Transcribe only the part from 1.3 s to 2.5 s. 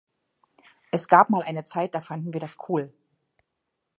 eine Zeit, da fanden wir